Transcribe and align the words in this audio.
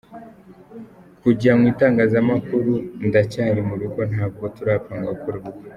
kujya 1.21 1.51
mu 1.59 1.63
itangazanakuru 1.71 2.71
Ndacyari 3.07 3.61
mu 3.67 3.75
rugo 3.81 4.01
ntabwo 4.11 4.43
turapanga 4.55 5.09
gukora 5.15 5.37
ubukwe. 5.39 5.67